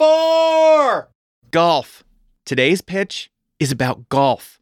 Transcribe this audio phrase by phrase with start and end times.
[0.00, 1.10] Four!
[1.50, 2.04] Golf.
[2.46, 4.58] Today's pitch is about golf.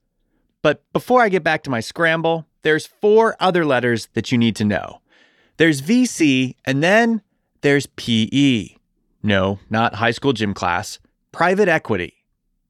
[0.63, 4.57] But before I get back to my scramble, there's four other letters that you need
[4.57, 5.01] to know.
[5.57, 7.23] There's VC, and then
[7.61, 8.71] there's PE.
[9.23, 10.99] No, not high school gym class.
[11.31, 12.15] Private equity.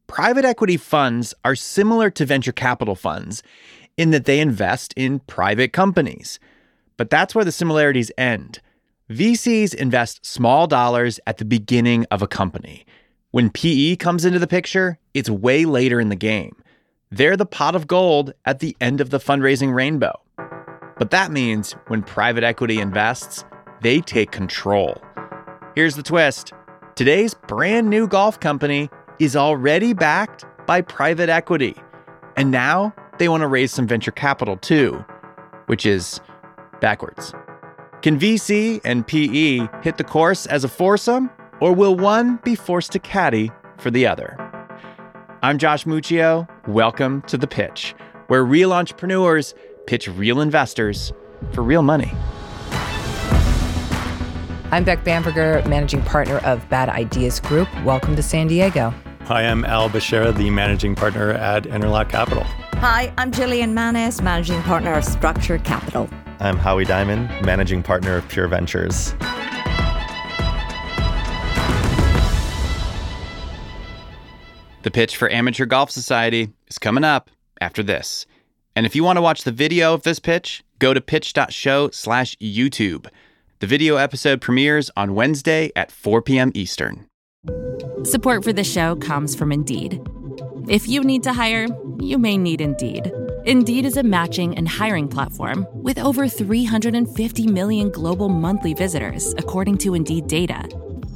[0.07, 3.43] Private equity funds are similar to venture capital funds
[3.97, 6.39] in that they invest in private companies.
[6.99, 8.61] But that's where the similarities end.
[9.11, 12.85] VCs invest small dollars at the beginning of a company.
[13.31, 16.55] When PE comes into the picture, it's way later in the game.
[17.11, 20.13] They're the pot of gold at the end of the fundraising rainbow.
[20.99, 23.47] But that means when private equity invests,
[23.81, 25.01] they take control.
[25.75, 26.53] Here's the twist
[26.95, 31.75] today's brand new golf company is already backed by private equity.
[32.37, 35.03] And now they want to raise some venture capital too,
[35.65, 36.21] which is
[36.83, 37.33] backwards.
[38.01, 42.93] Can VC and PE hit the course as a foursome, or will one be forced
[42.93, 44.37] to caddy for the other?
[45.43, 46.49] I'm Josh Muccio.
[46.69, 47.97] Welcome to The Pitch,
[48.29, 49.53] where real entrepreneurs
[49.89, 51.13] pitch real investors
[51.51, 52.13] for real money.
[54.71, 57.69] I'm Beck Bamberger, managing partner of Bad Ideas Group.
[57.83, 58.95] Welcome to San Diego.
[59.23, 62.45] Hi, I'm Al Bsharah, the managing partner at Interlock Capital.
[62.75, 66.09] Hi, I'm Jillian Manus, managing partner of Structure Capital.
[66.41, 69.13] I'm Howie Diamond, managing partner of Pure Ventures.
[74.83, 78.25] The pitch for Amateur Golf Society is coming up after this.
[78.77, 82.37] And if you want to watch the video of this pitch, go to pitch.show slash
[82.37, 83.09] YouTube.
[83.59, 86.53] The video episode premieres on Wednesday at 4 p.m.
[86.55, 87.07] Eastern.
[88.05, 90.01] Support for the show comes from Indeed.
[90.69, 91.67] If you need to hire,
[91.99, 93.13] you may need Indeed.
[93.45, 99.79] Indeed is a matching and hiring platform with over 350 million global monthly visitors, according
[99.79, 100.69] to Indeed data,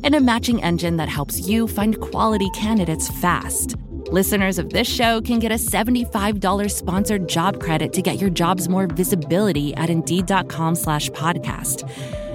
[0.05, 3.77] and a matching engine that helps you find quality candidates fast.
[4.13, 8.69] Listeners of this show can get a $75 sponsored job credit to get your jobs
[8.69, 11.89] more visibility at Indeed.com slash podcast.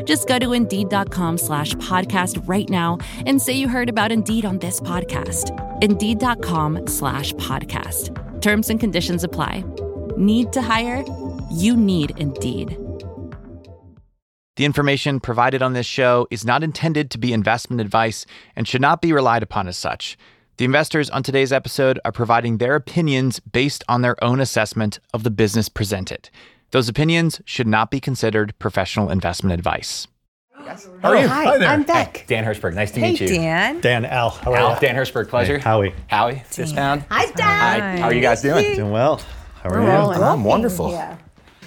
[0.06, 4.58] Just go to Indeed.com slash podcast right now and say you heard about Indeed on
[4.58, 5.52] this podcast.
[5.81, 8.27] Indeed.com slash podcast.
[8.42, 9.64] Terms and conditions apply.
[10.16, 11.03] Need to hire?
[11.52, 12.78] You need Indeed.
[14.58, 18.25] The information provided on this show is not intended to be investment advice
[18.56, 20.18] and should not be relied upon as such.
[20.58, 25.24] The investors on today's episode are providing their opinions based on their own assessment of
[25.24, 26.31] the business presented.
[26.72, 30.08] Those opinions should not be considered professional investment advice.
[30.68, 31.28] How are you?
[31.30, 31.70] Hi, Hi there.
[31.70, 32.26] I'm Beck.
[32.28, 33.28] Dan Hershberg, nice to Hey, meet you.
[33.30, 33.80] Dan.
[33.80, 34.80] Dan, Al, how are Al, you?
[34.82, 35.58] Dan Hershberg, pleasure.
[35.58, 35.94] Hey, Howie.
[36.08, 37.06] Howie, this pound.
[37.10, 37.38] Hi, Dan.
[37.80, 38.76] Hi, how are you guys doing?
[38.76, 39.22] Doing well.
[39.64, 39.88] How are We're you?
[39.92, 40.22] rolling.
[40.22, 40.88] I'm wonderful.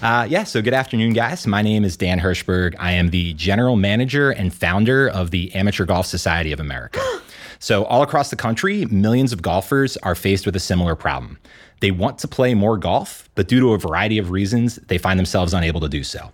[0.02, 1.46] Uh, yeah, so good afternoon, guys.
[1.46, 2.74] My name is Dan Hershberg.
[2.78, 7.00] I am the general manager and founder of the Amateur Golf Society of America.
[7.58, 11.38] so, all across the country, millions of golfers are faced with a similar problem.
[11.80, 15.18] They want to play more golf, but due to a variety of reasons, they find
[15.18, 16.30] themselves unable to do so.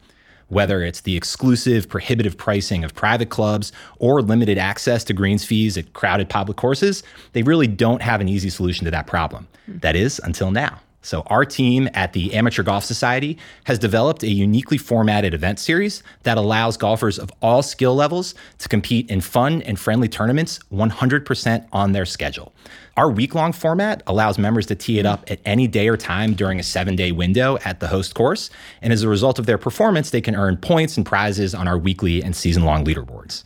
[0.48, 5.76] Whether it's the exclusive, prohibitive pricing of private clubs or limited access to greens fees
[5.76, 7.02] at crowded public courses,
[7.32, 9.48] they really don't have an easy solution to that problem.
[9.66, 10.80] That is, until now.
[11.06, 16.02] So, our team at the Amateur Golf Society has developed a uniquely formatted event series
[16.24, 21.68] that allows golfers of all skill levels to compete in fun and friendly tournaments 100%
[21.70, 22.52] on their schedule.
[22.96, 26.32] Our week long format allows members to tee it up at any day or time
[26.32, 28.48] during a seven day window at the host course.
[28.80, 31.76] And as a result of their performance, they can earn points and prizes on our
[31.76, 33.44] weekly and season long leaderboards.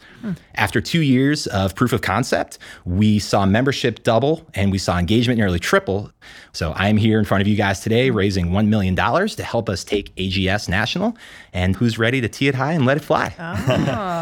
[0.54, 5.38] After two years of proof of concept, we saw membership double and we saw engagement
[5.38, 6.12] nearly triple.
[6.52, 9.82] So I'm here in front of you guys today raising $1 million to help us
[9.82, 11.16] take AGS national.
[11.54, 13.34] And who's ready to tee it high and let it fly?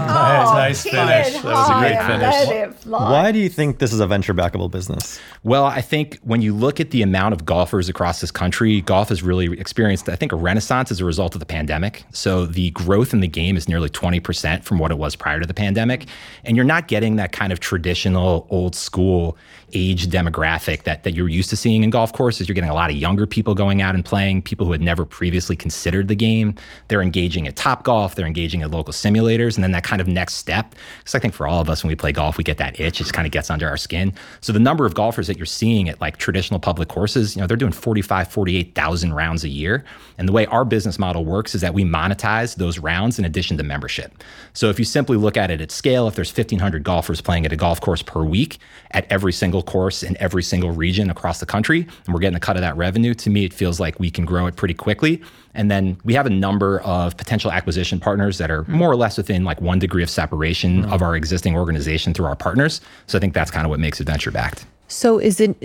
[0.09, 1.43] Nice, nice finish.
[1.43, 2.87] That was a great finish.
[2.87, 5.18] Why do you think this is a venture backable business?
[5.45, 9.09] Well, I think when you look at the amount of golfers across this country, golf
[9.09, 12.05] has really experienced, I think, a renaissance as a result of the pandemic.
[12.13, 15.47] So the growth in the game is nearly 20% from what it was prior to
[15.47, 16.07] the pandemic.
[16.45, 19.37] And you're not getting that kind of traditional, old school
[19.73, 22.49] age demographic that, that you're used to seeing in golf courses.
[22.49, 25.05] You're getting a lot of younger people going out and playing, people who had never
[25.05, 26.55] previously considered the game.
[26.89, 30.35] They're engaging at Topgolf, they're engaging at local simulators, and then that kind of next
[30.35, 30.75] step.
[30.99, 33.01] Because I think for all of us, when we play golf, we get that itch.
[33.01, 34.13] It just kind of gets under our skin.
[34.41, 37.47] So the number of golfers that you're seeing at like traditional public courses, you know,
[37.47, 39.85] they're doing 45, 48,000 rounds a year.
[40.17, 43.57] And the way our business model works is that we monetize those rounds in addition
[43.59, 44.23] to membership.
[44.53, 47.53] So if you simply look at it at scale, if there's 1,500 golfers playing at
[47.53, 48.59] a golf course per week
[48.91, 52.41] at every single course in every single region across the country, and we're getting a
[52.41, 55.23] cut of that revenue, to me, it feels like we can grow it pretty quickly.
[55.55, 59.17] And then we have a number of potential acquisition partners that are more or less
[59.17, 60.93] within like one degree of separation mm-hmm.
[60.93, 62.81] of our existing organization through our partners.
[63.07, 64.67] So I think that's kind of what makes it venture backed.
[64.89, 65.57] So is it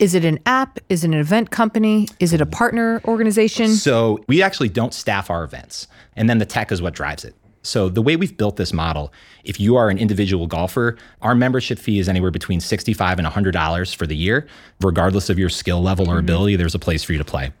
[0.00, 0.78] is it an app?
[0.88, 2.08] Is it an event company?
[2.18, 3.68] Is it a partner organization?
[3.68, 5.86] So we actually don't staff our events,
[6.16, 7.34] and then the tech is what drives it.
[7.62, 9.12] So the way we've built this model,
[9.44, 13.94] if you are an individual golfer, our membership fee is anywhere between 65 and $100
[13.94, 14.46] for the year.
[14.80, 16.20] Regardless of your skill level or mm-hmm.
[16.20, 17.52] ability, there's a place for you to play.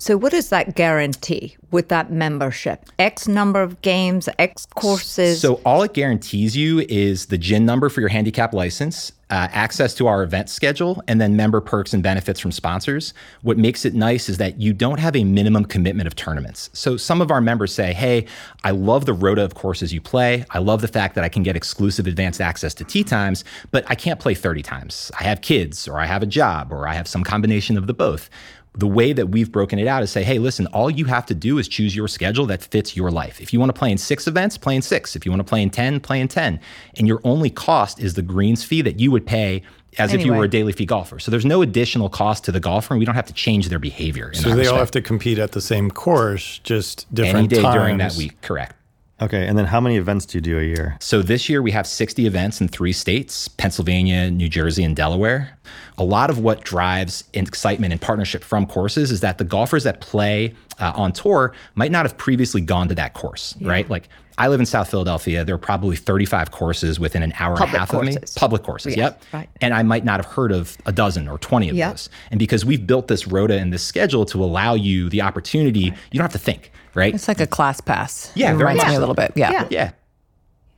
[0.00, 2.86] So, what is that guarantee with that membership?
[3.00, 5.40] X number of games, X courses.
[5.40, 9.94] So all it guarantees you is the GHIN number for your handicap license, uh, access
[9.94, 13.12] to our event schedule, and then member perks and benefits from sponsors.
[13.42, 16.70] What makes it nice is that you don't have a minimum commitment of tournaments.
[16.72, 18.26] So some of our members say, "Hey,
[18.62, 20.44] I love the rota of courses you play.
[20.50, 23.84] I love the fact that I can get exclusive advanced access to tee times, but
[23.88, 25.10] I can't play 30 times.
[25.18, 27.94] I have kids, or I have a job, or I have some combination of the
[27.94, 28.30] both."
[28.74, 31.34] The way that we've broken it out is say, hey, listen, all you have to
[31.34, 33.40] do is choose your schedule that fits your life.
[33.40, 35.16] If you want to play in six events, play in six.
[35.16, 36.60] If you want to play in 10, play in 10.
[36.96, 39.62] And your only cost is the greens fee that you would pay
[39.96, 41.18] as if you were a daily fee golfer.
[41.18, 43.78] So there's no additional cost to the golfer, and we don't have to change their
[43.78, 44.32] behavior.
[44.34, 47.62] So that they all have to compete at the same course, just different any day
[47.62, 47.74] times.
[47.74, 48.40] during that week.
[48.42, 48.74] Correct.
[49.20, 50.96] Okay, and then how many events do you do a year?
[51.00, 55.57] So this year we have 60 events in three states Pennsylvania, New Jersey, and Delaware.
[55.98, 60.00] A lot of what drives excitement and partnership from courses is that the golfers that
[60.00, 63.88] play uh, on tour might not have previously gone to that course, right?
[63.90, 64.08] Like
[64.40, 65.44] I live in South Philadelphia.
[65.44, 68.16] There are probably 35 courses within an hour Public and a half of me.
[68.36, 69.22] Public courses, Yeah, yep.
[69.32, 69.48] right.
[69.60, 71.90] And I might not have heard of a dozen or 20 of Yeah.
[71.90, 72.08] those.
[72.30, 75.92] And because we've built this rota and this schedule to allow you the opportunity, you
[76.14, 77.12] don't have to think, right?
[77.12, 78.30] It's like a class pass.
[78.36, 79.32] Yeah, it reminds much me a little bit.
[79.34, 79.50] Yeah.
[79.50, 79.66] Yeah.
[79.70, 79.90] yeah.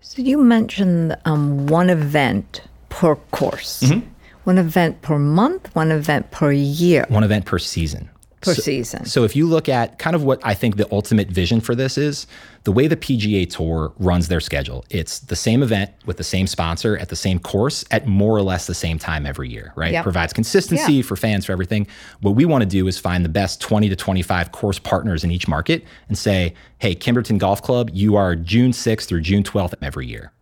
[0.00, 4.08] So you mentioned um, one event per course, Mm-hmm.
[4.50, 8.11] One event per month, one event per year, One event per season.
[8.41, 9.05] per So- season.
[9.05, 11.97] So if you look at kind of what I think the ultimate vision for this
[11.97, 12.26] is,
[12.64, 16.49] the way the PGA Tour runs their schedule, it's the same event with the same
[16.49, 19.93] sponsor at the same course at more or less the same time every year, right?
[19.93, 20.02] Yep.
[20.02, 21.02] Provides consistency Yeah.
[21.02, 21.87] for fans for everything.
[22.23, 25.31] What we want to do is find the best 20 to 25 course partners in
[25.31, 29.75] each market and say, "Hey, Kimberton Golf Club, you are June 6th through June 12th
[29.81, 30.32] every year."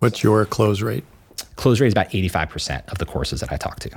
[0.00, 1.04] What's your close rate?
[1.56, 3.90] Close rate is about 85% of the courses that I talk to.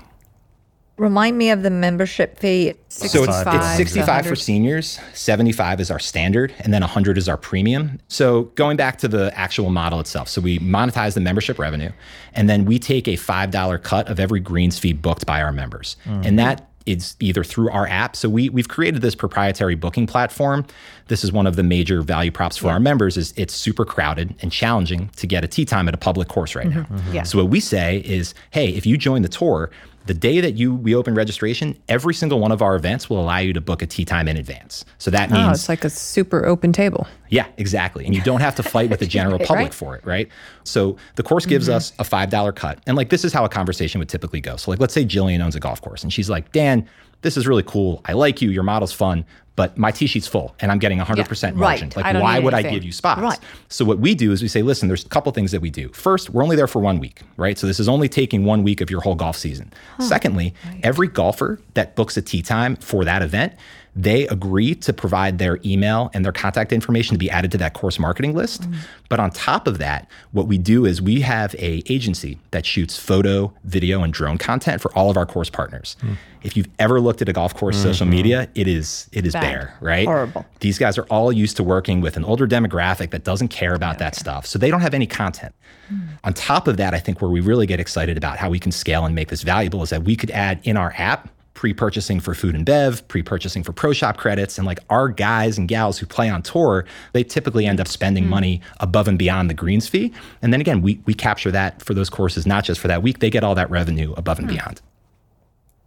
[0.98, 2.76] Remind me of the membership fee.
[2.90, 7.28] So it's, it's 65, 65 for seniors, 75 is our standard, and then 100 is
[7.28, 8.00] our premium.
[8.10, 11.92] So going back to the actual model itself, so we monetize the membership revenue,
[12.34, 15.98] and then we take a $5 cut of every greens fee booked by our members.
[16.06, 16.36] And mm-hmm.
[16.36, 18.16] that is either through our app.
[18.16, 20.66] So we, we've created this proprietary booking platform.
[21.08, 24.36] This is one of the major value props for our members is it's super crowded
[24.42, 26.96] and challenging to get a tee time at a public course right mm-hmm.
[26.96, 27.12] now.
[27.12, 27.24] Yeah.
[27.24, 29.70] So what we say is, hey, if you join the tour,
[30.06, 33.38] the day that you we open registration, every single one of our events will allow
[33.38, 34.84] you to book a tee time in advance.
[34.98, 37.08] So that Oh, means it's like a super open table.
[37.30, 38.06] yeah, exactly.
[38.06, 39.74] And you don't have to fight with the general public Right.
[39.74, 40.28] for it, right?
[40.66, 41.78] So the course gives mm-hmm.
[41.78, 42.80] us a $5 cut.
[42.86, 44.58] And like this is how a conversation would typically go.
[44.58, 46.88] So like let's say Jillian owns a golf course and she's like, "Dan,
[47.24, 48.02] this is really cool.
[48.06, 48.50] I like you.
[48.52, 49.26] Your model's fun,
[49.56, 51.90] but my tee sheet's full and I'm getting 100% margin.
[51.96, 52.14] right.
[52.14, 53.40] Like why would I give you spots?" Right.
[53.70, 55.90] So what we do is we say, "Listen, there's a couple things that we do.
[55.90, 57.58] First, we're only there for 1 week, right?
[57.58, 59.74] So this is only taking 1 week of your whole golf season.
[60.00, 60.54] Secondly,
[60.84, 63.54] every golfer that books a tee time for that event
[63.96, 67.74] they agree to provide their email and their contact information to be added to that
[67.74, 68.64] course marketing list.
[68.64, 68.80] Mm-hmm.
[69.08, 72.98] But on top of that, what we do is we have a agency that shoots
[72.98, 75.96] photo, video, and drone content for all of our course partners.
[76.02, 76.14] Hmm.
[76.42, 78.16] If you've ever looked at a golf course social mm-hmm.
[78.16, 79.42] media, it is it is Bad.
[79.42, 80.06] bare, right?
[80.06, 80.46] Horrible.
[80.62, 84.00] These guys are all used to working with an older demographic that doesn't care about
[84.00, 84.48] that stuff.
[84.48, 85.54] So they don't have any content.
[85.88, 86.00] Hmm.
[86.24, 88.72] On top of that, I think where we really get excited about how we can
[88.72, 92.34] scale and make this valuable is that we could add in our app pre-purchasing for
[92.34, 96.06] food and bev, pre-purchasing for pro shop credits, and like our guys and gals who
[96.06, 100.12] play on tour, they typically end up spending money above and beyond the greens fee.
[100.42, 103.20] And then again, we we capture that for those courses, not just for that week.
[103.20, 104.82] They get all that revenue above and beyond.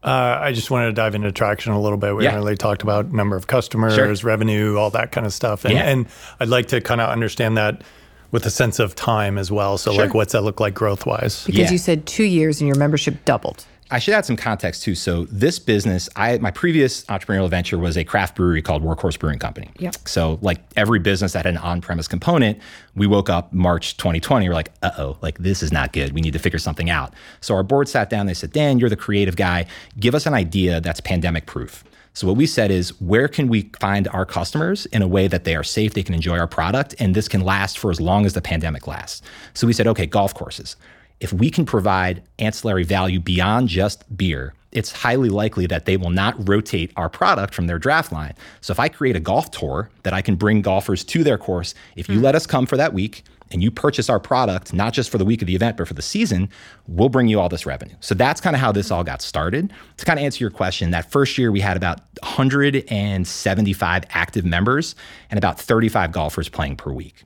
[0.04, 2.14] Uh, I just wanted to dive into traction a little bit.
[2.14, 2.36] We Yeah.
[2.36, 4.12] really talked about number of customers, Sure.
[4.22, 5.64] revenue, all that kind of stuff.
[5.64, 5.82] And, Yeah.
[5.88, 6.06] and
[6.38, 7.82] I'd like to kind of understand that
[8.30, 9.78] with a sense of time as well.
[9.78, 10.04] So, Sure.
[10.04, 11.42] like, what's that look like growth wise?
[11.44, 11.70] Because Yeah.
[11.72, 13.64] you said two years and your membership doubled.
[13.90, 14.94] I should add some context too.
[14.94, 19.38] So this business, I my previous entrepreneurial venture was a craft brewery called Workhorse Brewing
[19.38, 19.70] Company.
[19.78, 19.96] Yep.
[20.08, 22.58] So like every business that had an on-premise component,
[22.94, 26.12] we woke up March 2020, we're like, uh-oh, like this is not good.
[26.12, 27.14] We need to figure something out.
[27.40, 29.66] So our board sat down, they said, Dan, you're the creative guy.
[29.98, 31.84] Give us an idea that's pandemic proof.
[32.16, 35.44] So what we said is, where can we find our customers in a way that
[35.44, 38.24] they are safe, they can enjoy our product, and this can last for as long
[38.24, 39.20] as the pandemic lasts.
[39.52, 40.76] So we said, okay, golf courses.
[41.20, 46.10] If we can provide ancillary value beyond just beer, it's highly likely that they will
[46.10, 48.34] not rotate our product from their draft line.
[48.60, 51.74] So if I create a golf tour that I can bring golfers to their course,
[51.96, 55.08] if you let us come for that week and you purchase our product, not just
[55.08, 56.50] for the week of the event, but for the season,
[56.88, 57.94] we'll bring you all this revenue.
[58.00, 59.72] So that's kind of how this all got started.
[59.96, 64.94] To kind of answer your question, that first year we had about 175 active members
[65.30, 67.24] and about 35 golfers playing per week.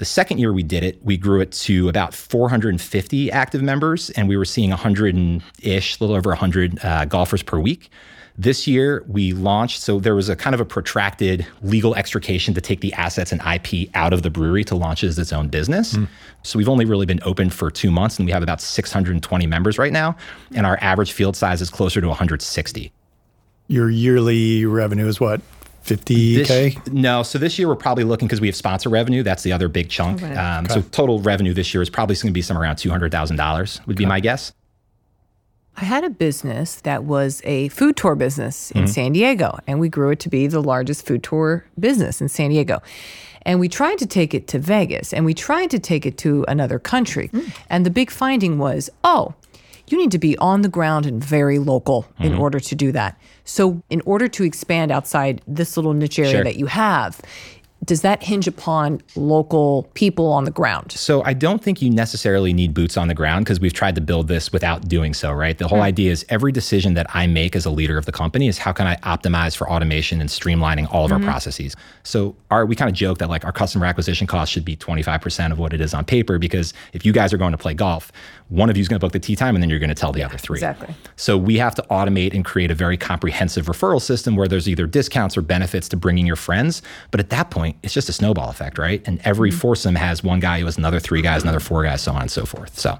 [0.00, 4.30] The second year we did it, we grew it to about 450 active members, and
[4.30, 7.90] we were seeing 100 ish, a little over 100 uh, golfers per week.
[8.38, 12.62] This year we launched, so there was a kind of a protracted legal extrication to
[12.62, 15.48] take the assets and IP out of the brewery to launch it as its own
[15.48, 15.98] business.
[16.44, 19.76] So we've only really been open for two months, and we have about 620 members
[19.76, 20.16] right now,
[20.54, 22.90] and our average field size is closer to 160.
[23.68, 25.42] Your yearly revenue is what,
[25.84, 26.92] 50K?
[26.92, 29.22] No, so this year we're probably looking because we have sponsor revenue.
[29.22, 30.22] That's the other big chunk.
[30.22, 33.12] Um, So total revenue this year is probably going to be somewhere around two hundred
[33.12, 33.80] thousand dollars.
[33.86, 34.52] Would be my guess.
[35.76, 39.88] I had a business that was a food tour business in San Diego, and we
[39.88, 42.82] grew it to be the largest food tour business in San Diego.
[43.42, 46.44] And we tried to take it to Vegas, and we tried to take it to
[46.48, 47.30] another country.
[47.70, 49.34] And the big finding was oh,
[49.90, 52.40] you need to be on the ground and very local in mm-hmm.
[52.40, 53.20] order to do that.
[53.44, 56.44] So, in order to expand outside this little niche area Sure.
[56.44, 57.20] that you have,
[57.84, 60.92] does that hinge upon local people on the ground?
[60.92, 64.00] So I don't think you necessarily need boots on the ground because we've tried to
[64.00, 65.56] build this without doing so, right?
[65.56, 65.84] The whole mm.
[65.84, 68.72] idea is every decision that I make as a leader of the company is how
[68.72, 71.28] can I optimize for automation and streamlining all of our mm-hmm.
[71.28, 71.74] processes.
[72.02, 75.50] So our we kind of joke that like our customer acquisition cost should be 25%
[75.50, 78.12] of what it is on paper because if you guys are going to play golf,
[78.48, 79.94] one of you is going to book the tee time and then you're going to
[79.94, 80.58] tell the other three.
[80.58, 80.94] exactly.
[81.16, 84.86] So we have to automate and create a very comprehensive referral system where there's either
[84.86, 86.82] discounts or benefits to bringing your friends.
[87.10, 89.02] But at that point, it's just a snowball effect, right?
[89.06, 89.58] And every mm-hmm.
[89.58, 92.30] foursome has one guy who has another three guys, another four guys, so on and
[92.30, 92.78] so forth.
[92.78, 92.98] So,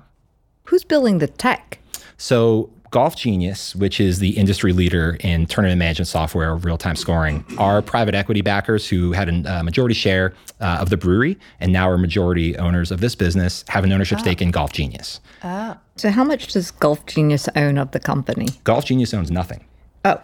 [0.64, 1.78] Who's building the tech?
[2.16, 7.44] so Golf Genius, which is the industry leader in tournament management software, real time scoring,
[7.56, 11.88] are private equity backers who had a majority share uh, of the brewery and now
[11.88, 14.44] are majority owners of this business, have an ownership stake ah.
[14.44, 15.20] in Golf Genius.
[15.44, 15.78] Ah.
[15.96, 18.48] So, how much does Golf Genius own of the company?
[18.64, 19.64] Golf Genius owns nothing.
[20.04, 20.20] Oh,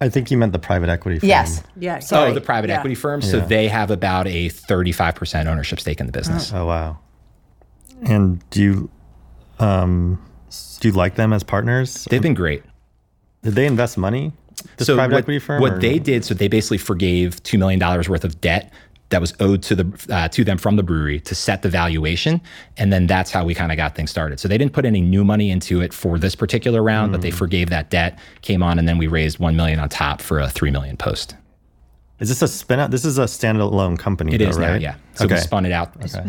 [0.00, 1.28] I think you meant the private equity firm.
[1.28, 1.62] Yes.
[1.76, 2.00] Yeah.
[2.12, 3.20] Oh, the private equity firm.
[3.20, 6.52] So they have about a 35% ownership stake in the business.
[6.52, 6.98] Oh wow.
[8.02, 8.90] And do you
[9.58, 10.18] um
[10.80, 12.06] do you like them as partners?
[12.10, 12.62] They've been great.
[13.42, 14.32] Did they invest money?
[14.76, 15.60] This private what, equity firm?
[15.60, 18.72] what or- they did, so they basically forgave $2 million worth of debt
[19.10, 22.40] that was owed to the uh, to them from the brewery to set the valuation,
[22.76, 24.40] and then that's how we kind of got things started.
[24.40, 27.30] So they didn't put any new money into it for this particular round, but they
[27.30, 30.48] forgave that debt, came on, and then we raised one million on top for a
[30.48, 31.34] three million post.
[32.20, 32.90] Is this a spin out?
[32.90, 34.34] This is a standalone company.
[34.34, 34.80] It though, is now, right?
[34.80, 34.96] yeah.
[35.14, 35.34] So okay.
[35.36, 35.96] we spun it out.
[36.04, 36.20] okay.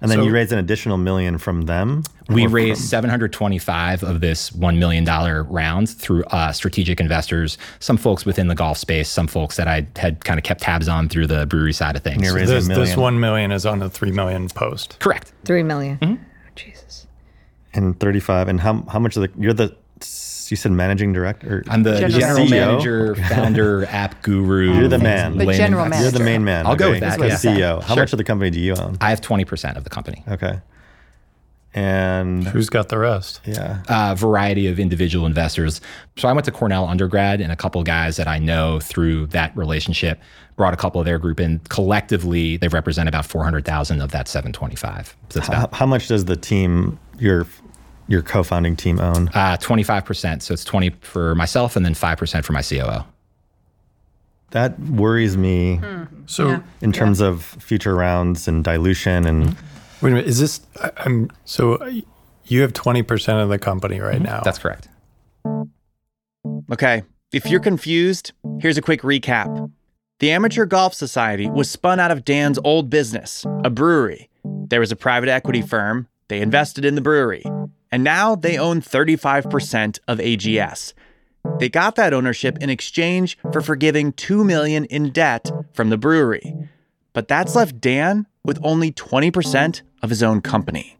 [0.00, 2.02] and then So- you raised an additional million from them.
[2.28, 8.24] We raised from- 725 of this $1 million round through uh, strategic investors, some folks
[8.26, 11.26] within the golf space, some folks that I had kind of kept tabs on through
[11.28, 12.22] the brewery side of things.
[12.22, 13.00] you're raising This, a this million.
[13.00, 14.98] one million is on the three million post.
[15.00, 15.32] Correct.
[15.44, 15.98] Three million.
[15.98, 16.14] Mm-hmm.
[16.22, 17.06] Oh, Jesus.
[17.74, 19.74] and 35 and how how much of the you're the
[20.52, 22.50] you said managing director I'm the General general, CEO?
[22.50, 24.72] manager, founder, app guru.
[24.78, 25.36] You're the man.
[25.38, 25.72] The layman.
[25.72, 26.02] manager.
[26.02, 27.34] you're the main man I'll go with that, The yeah.
[27.36, 28.02] CEO how Sure.
[28.04, 30.22] much of the company do you own I have 20% of the company.
[30.28, 30.60] okay
[31.74, 33.40] and Who's got the rest?
[33.46, 35.80] yeah A variety of individual investors.
[36.18, 39.28] So I went to Cornell undergrad, and a couple of guys that I know through
[39.28, 40.20] that relationship
[40.56, 41.60] brought a couple of their group in.
[41.70, 45.16] Collectively, they represent about 400,000 of that 725.
[45.30, 47.46] So how, about how much does the team your
[48.12, 50.42] your co-founding team own uh, 25%.
[50.42, 53.04] So it's 20 for myself and then 5% for my COO.
[54.50, 55.80] that worries me
[56.26, 60.06] So in terms of future rounds and dilution and Mm-hmm.
[60.06, 60.60] wait a minute, is this?
[60.82, 61.62] I- I'm so
[62.44, 64.40] you have twenty percent of the company right now.
[64.44, 64.88] That's correct.
[66.72, 67.02] Okay,
[67.32, 69.70] if you're confused, here's a quick recap.
[70.18, 74.28] The Amateur Golf Society was spun out of Dan's old business, a brewery.
[74.44, 77.44] There was a private equity firm, they invested in the brewery,
[77.92, 80.94] and now they own 35% of AGS.
[81.58, 86.54] They got that ownership in exchange for forgiving 2 million in debt from the brewery.
[87.12, 90.96] But that's left Dan with only 20% of his own company.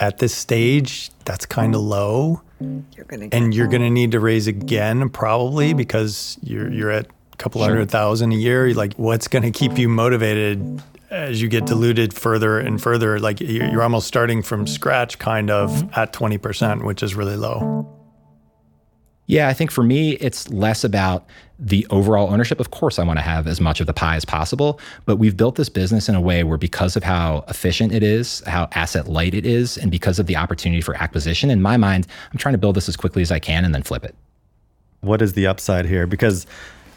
[0.00, 3.28] at this stage, that's kind of low, You're gonna.
[3.32, 7.60] and you're going to need to raise again probably because you're you're at a couple
[7.62, 8.72] hundred thousand a year.
[8.74, 13.18] Like, what's going to keep you motivated as you get diluted further and further?
[13.18, 16.00] Like, you're you're almost starting from scratch, kind of mm-hmm.
[16.00, 17.94] at twenty percent, which is really low.
[19.26, 21.26] Yeah, I think for me, it's less about
[21.58, 22.60] the overall ownership.
[22.60, 25.36] Of course, I want to have as much of the pie as possible, but we've
[25.36, 29.06] built this business in a way where, because of how efficient it is, how asset
[29.06, 32.54] light it is, and because of the opportunity for acquisition, in my mind, I'm trying
[32.54, 34.14] to build this as quickly as I can and then flip it.
[35.02, 36.06] What is the upside here?
[36.06, 36.46] Because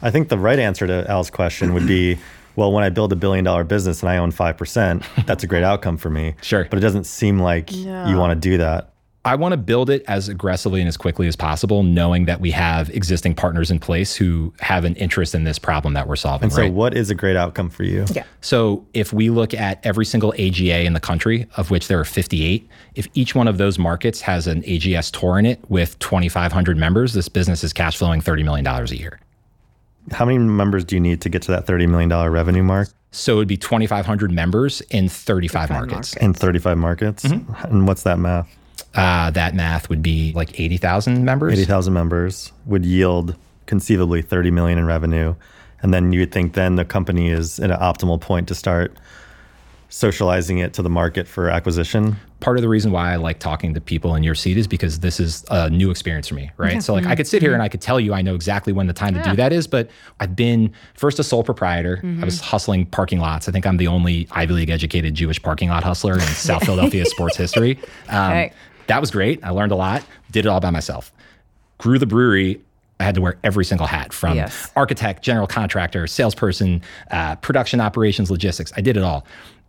[0.00, 2.18] I think the right answer to Al's question would be
[2.56, 5.62] well, when I build a billion dollar business and I own 5%, that's a great
[5.62, 6.34] outcome for me.
[6.42, 6.66] Sure.
[6.68, 8.92] But it doesn't seem like you want to do that.
[9.24, 12.50] I want to build it as aggressively and as quickly as possible, knowing that we
[12.50, 16.46] have existing partners in place who have an interest in this problem that we're solving.
[16.46, 16.72] And so, right?
[16.72, 18.04] what is a great outcome for you?
[18.12, 18.24] Yeah.
[18.40, 22.04] So if we look at every single AGA in the country, of which there are
[22.04, 26.76] 58, if each one of those markets has an AGS tour in it with 2,500
[26.76, 29.20] members, this business is cash flowing $30 million a year.
[30.10, 33.34] How many members do you need to get to that $30 million revenue mark So
[33.34, 36.16] it would be 2,500 members in 35 markets.
[36.16, 37.24] in 35 markets?
[37.24, 38.48] And what's that math?
[38.94, 41.54] Uh, that math would be like 80,000 members.
[41.54, 45.34] 80,000 members would yield conceivably 30 million in revenue.
[45.82, 48.96] And then you'd think then the company is at an optimal point to start
[49.92, 52.16] socializing it to the market for acquisition.
[52.40, 55.00] Part of the reason why I like talking to people in your seat is because
[55.00, 56.82] this is a new experience for me, right?
[56.82, 58.86] So like I could sit here and I could tell you I know exactly when
[58.86, 62.00] the time to do that is, but I've been first a sole proprietor.
[62.22, 63.50] I was hustling parking lots.
[63.50, 67.04] I think I'm the only Ivy League educated Jewish parking lot hustler in South Philadelphia
[67.04, 67.78] sports history.
[68.08, 68.52] Um, Okay.
[68.86, 69.44] That was great.
[69.44, 70.02] I learned a lot.
[70.32, 71.12] Did it all by myself.
[71.78, 72.60] Grew the brewery.
[72.98, 74.70] I had to wear every single hat from Yes.
[74.74, 78.72] architect, general contractor, salesperson, uh, production operations, logistics.
[78.76, 79.24] I did it all.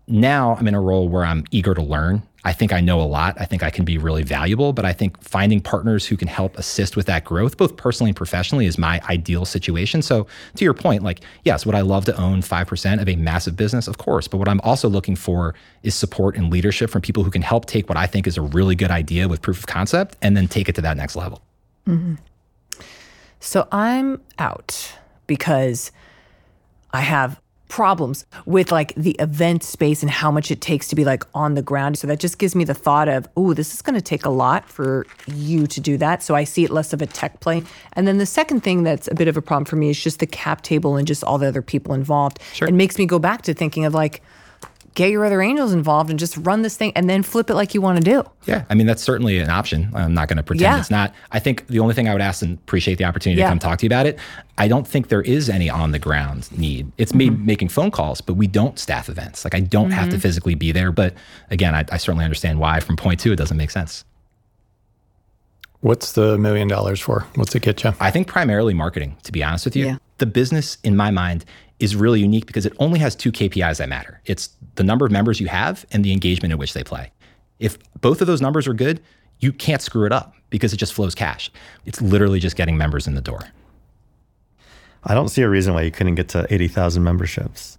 [0.08, 2.24] Now I'm in a role where I'm eager to learn.
[2.46, 3.40] I think I know a lot.
[3.40, 6.58] I think I can be really valuable, but I think finding partners who can help
[6.58, 10.02] assist with that growth, both personally and professionally, is my ideal situation.
[10.02, 13.56] So, to your point, like, yes, would I love to own 5% of a massive
[13.56, 13.88] business?
[13.88, 14.28] Of course.
[14.28, 17.66] But what I'm also looking for is support and leadership from people who can help
[17.66, 20.50] take what I think is a really good idea with proof of concept and then
[20.50, 21.42] take it to that next level.
[21.88, 22.16] Mm-hmm.
[23.40, 25.92] So I'm out because
[26.92, 27.40] I have
[27.74, 31.56] problems with like the event space and how much it takes to be like on
[31.56, 31.98] the ground.
[31.98, 34.30] So that just gives me the thought of, oh, this is going to take a
[34.30, 36.22] lot for you to do that.
[36.22, 37.64] So I see it less of a tech play.
[37.94, 40.20] And then the second thing that's a bit of a problem for me is just
[40.20, 42.38] the cap table and just all the other people involved.
[42.54, 42.68] Sure.
[42.68, 44.22] It makes me go back to thinking of like,
[44.96, 47.74] get your other angels involved and just run this thing and then flip it like
[47.74, 48.24] you want to do.
[48.46, 49.90] Yeah, I mean that's certainly an option.
[49.94, 50.80] I'm not going to pretend Yeah.
[50.80, 51.14] it's not.
[51.32, 53.48] I think the only thing I would ask and appreciate the opportunity Yeah.
[53.48, 54.20] to come talk to you about it.
[54.58, 56.92] I don't think there is any on the ground need.
[56.98, 57.46] It's me Mm-hmm.
[57.46, 59.44] making phone calls, but we don't staff events.
[59.44, 60.92] Like I don't have to physically be there.
[60.92, 61.14] But
[61.50, 62.80] again, I, I certainly understand why.
[62.80, 64.06] From point two, it doesn't make sense.
[65.82, 67.26] What's the million dollars for?
[67.36, 67.94] What's it get you?
[68.00, 69.86] I think primarily marketing, to be honest with you.
[69.88, 69.98] Yeah.
[70.20, 71.44] The business, in my mind,
[71.84, 75.12] is really unique because it only has two KPIs that matter it's the number of
[75.12, 77.12] members you have and the engagement in which they play.
[77.60, 79.02] If both of those numbers are good,
[79.40, 81.52] you can't screw it up because it just flows cash.
[81.86, 83.42] It's literally just getting members in the door.
[85.04, 87.78] I don't see a reason why you couldn't get to 80,000 memberships.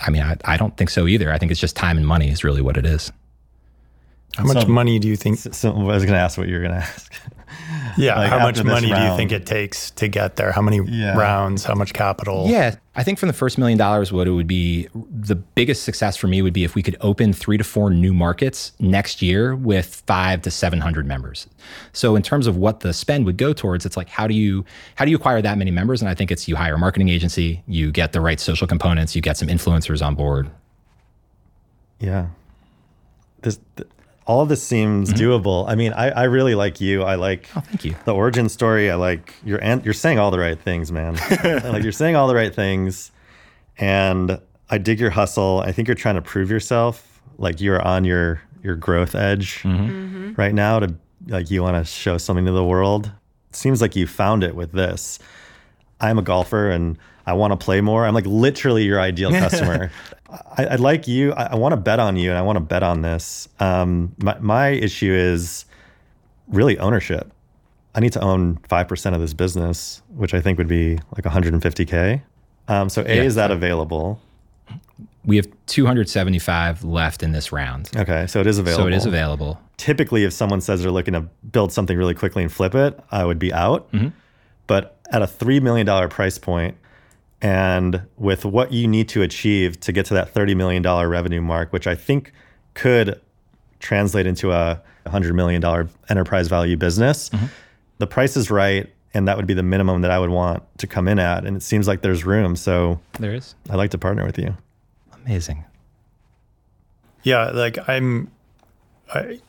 [0.00, 1.32] I mean, I, I don't think so either.
[1.32, 3.10] I think it's just time and money is really what it is.
[4.34, 5.38] How much So- money do you think?
[5.38, 7.12] So I was going to ask what you were going to ask.
[7.96, 10.52] Yeah, like how much after this money do you think it takes to get there?
[10.52, 11.16] How many Yeah.
[11.16, 11.64] rounds?
[11.64, 12.46] How much capital?
[12.48, 16.14] Yeah, I think from the first million dollars, what it would be, the biggest success
[16.16, 19.56] for me would be if we could open three to four new markets next year
[19.56, 21.46] with five to seven hundred members.
[21.94, 24.64] So in terms of what the spend would go towards, it's like how do you
[24.96, 26.02] how do you acquire that many members?
[26.02, 29.16] And I think it's you hire a marketing agency, you get the right social components,
[29.16, 30.50] you get some influencers on board.
[31.98, 32.26] Yeah.
[33.40, 33.88] This th-
[34.26, 35.22] all of this seems mm-hmm.
[35.22, 35.68] doable.
[35.68, 37.02] I mean, I, I really like you.
[37.02, 37.94] I like Oh, thank you.
[38.04, 38.90] the origin story.
[38.90, 41.14] I like you're you're saying all the right things, man.
[41.44, 43.12] like you're saying all the right things,
[43.78, 45.62] and I dig your hustle.
[45.64, 47.22] I think you're trying to prove yourself.
[47.38, 49.86] Like you're on your your growth edge mm-hmm.
[49.86, 50.32] Mm-hmm.
[50.34, 50.80] right now.
[50.80, 50.94] To
[51.28, 53.12] like you want to show something to the world.
[53.50, 55.18] It seems like you found it with this.
[56.00, 58.06] I'm a golfer and I want to play more.
[58.06, 59.90] I'm like literally your ideal customer.
[60.56, 61.32] I, I like you.
[61.32, 63.48] I, I want to bet on you and I want to bet on this.
[63.58, 65.64] Um, my, my issue is
[66.48, 67.32] really ownership.
[67.94, 72.22] I need to own 5% of this business, which I think would be like 150K.
[72.68, 73.22] Um, so, A, Yeah.
[73.22, 74.20] is that available?
[75.24, 77.90] We have 275 left in this round.
[77.96, 78.26] Okay.
[78.26, 78.84] So, it is available.
[78.84, 79.58] So it is available.
[79.76, 83.24] Typically, if someone says they're looking to build something really quickly and flip it, I
[83.24, 83.88] would be out.
[84.66, 86.76] But at a $3 million price point,
[87.42, 91.72] and with what you need to achieve to get to that $30 million revenue mark,
[91.72, 92.32] which I think
[92.74, 93.20] could
[93.78, 95.62] translate into a $100 million
[96.08, 97.46] enterprise value business, mm-hmm.
[97.98, 98.92] the price is right.
[99.14, 101.46] And that would be the minimum that I would want to come in at.
[101.46, 102.54] And it seems like there's room.
[102.54, 103.54] So There is.
[103.70, 104.54] I'd like to partner with you.
[105.24, 105.64] Amazing.
[107.22, 108.30] Yeah, like I'm
[109.12, 109.40] I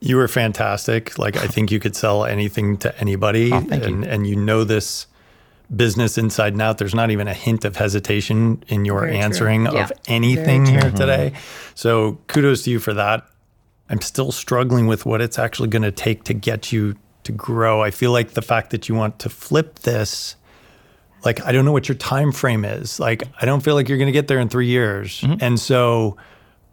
[0.00, 1.18] You were fantastic.
[1.18, 3.94] Like I think you could sell anything to anybody, Oh, thank you.
[3.94, 5.06] and and you know this
[5.74, 6.78] business inside and out.
[6.78, 9.84] There's not even a hint of hesitation in your Very answering Yeah.
[9.84, 11.32] of anything here today.
[11.74, 13.26] So kudos to you for that.
[13.88, 17.82] I'm still struggling with what it's actually going to take to get you to grow.
[17.82, 20.36] I feel like the fact that you want to flip this
[21.22, 22.98] like I don't know what your time frame is.
[22.98, 25.20] Like I don't feel like you're going to get there in 3 years.
[25.20, 25.34] Mm-hmm.
[25.44, 26.16] And so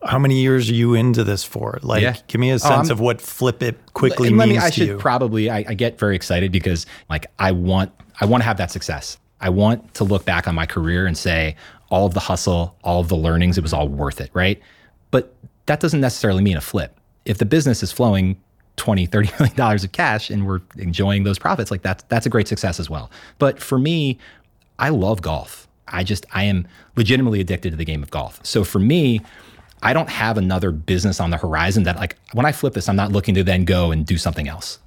[0.03, 1.79] how many years are you into this for?
[1.81, 2.15] Like Yeah.
[2.27, 4.65] give me a Oh, sense I'm- of what flip it quickly And let means me,
[4.65, 4.97] I to should you.
[4.97, 8.71] probably I, I get very excited because like I want I want to have that
[8.71, 9.17] success.
[9.39, 11.55] I want to look back on my career and say
[11.89, 14.61] all of the hustle, all of the learnings, it was all worth it, right?
[15.11, 15.33] But
[15.67, 16.99] that doesn't necessarily mean a flip.
[17.25, 18.41] If the business is flowing
[18.77, 22.29] 20, 30 million dollars of cash and we're enjoying those profits, like that's that's a
[22.29, 23.11] great success as well.
[23.37, 24.17] But for me,
[24.79, 25.67] I love golf.
[25.87, 28.39] I just I am legitimately addicted to the game of golf.
[28.43, 29.21] So for me,
[29.83, 32.95] I don't have another business on the horizon that like when I flip this, I'm
[32.95, 34.79] not looking to then go and do something else.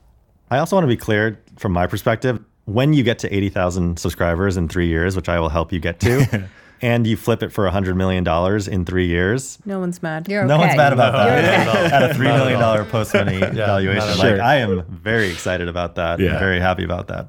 [0.50, 4.56] I also want to be clear from my perspective when you get to 80,000 subscribers
[4.56, 6.48] in three years, which I will help you get to,
[6.82, 8.26] and you flip it for $100 million
[8.72, 9.58] in three years.
[9.66, 10.28] No one's mad.
[10.28, 11.68] You're No one's mad about You're that.
[11.68, 11.94] okay.
[11.96, 13.98] At a $3 million post money valuation.
[13.98, 14.46] not at Like, all.
[14.46, 16.20] I am very excited about that.
[16.20, 16.34] Yeah.
[16.34, 17.26] I'm very happy about that.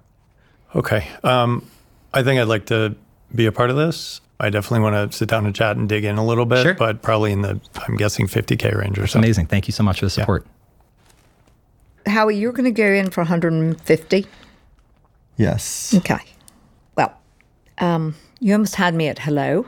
[0.76, 1.08] Okay.
[1.24, 1.66] Um,
[2.14, 2.96] I think I'd like to
[3.36, 4.22] be a part of this.
[4.40, 6.74] I definitely want to sit down and chat and dig in a little bit, Sure.
[6.74, 9.28] but probably in the, I'm guessing 50K range or something.
[9.28, 9.46] Amazing.
[9.48, 10.46] Thank you so much for the support.
[12.08, 14.26] Howie, you're going to go in for 150.
[15.38, 15.94] Yes.
[15.98, 16.20] Okay.
[16.96, 17.14] Well,
[17.80, 19.66] um, you almost had me at hello.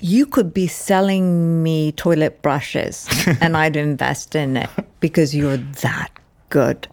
[0.00, 3.08] You could be selling me toilet brushes
[3.40, 4.68] and I'd invest in it
[5.00, 6.08] because you're that
[6.50, 6.88] good.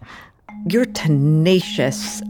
[0.68, 2.22] You're tenacious.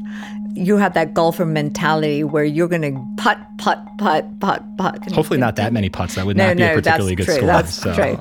[0.54, 5.12] You have that golfer mentality where you're going to putt, putt, putt, putt, putt.
[5.12, 6.14] Hopefully not that many putts.
[6.14, 7.34] That would No, not be no, a particularly good true.
[7.36, 7.46] score.
[7.46, 7.94] That's so.
[7.94, 8.18] true.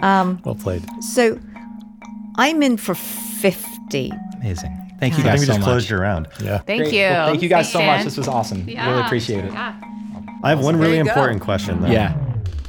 [0.44, 0.84] Well played.
[1.02, 1.38] So
[2.36, 4.12] I'm in for 50.
[4.40, 4.87] Amazing.
[4.98, 5.64] Thank you I guys think we so just much.
[5.66, 6.28] closed your round.
[6.42, 6.58] Yeah.
[6.58, 6.92] Thank Great.
[6.94, 7.00] you.
[7.02, 7.86] Well, thank you guys so much.
[7.98, 8.04] Dan.
[8.04, 8.68] This was awesome.
[8.68, 8.88] Yeah.
[8.90, 9.52] Really appreciate it.
[9.52, 9.80] Yeah.
[10.42, 11.10] I have one really you go.
[11.10, 12.14] important question though, Yeah.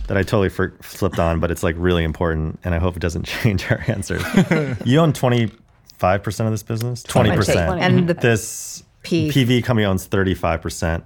[0.08, 3.00] that I totally for- flipped on, but it's like really important, and I hope it
[3.00, 4.24] doesn't change our answers.
[4.86, 5.52] you own 25%
[6.46, 7.04] of this business?
[7.04, 7.80] 20%.
[7.80, 11.04] And the this P- PV company owns 35%.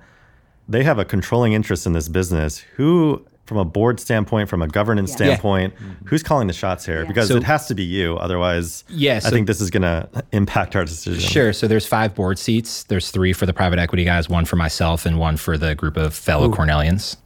[0.69, 2.59] They have a controlling interest in this business.
[2.77, 5.15] Who, from a board standpoint, from a governance Yeah.
[5.17, 6.05] standpoint, mm-hmm.
[6.07, 7.05] who's calling the shots here?
[7.05, 8.15] Because So- it has to be you.
[8.17, 11.19] Otherwise, Yeah, I think this is going to impact our decision.
[11.19, 11.51] Sure.
[11.51, 12.83] So there's five board seats.
[12.83, 15.97] There's three for the private equity guys, one for myself, and one for the group
[15.97, 17.17] of fellow Cornellians.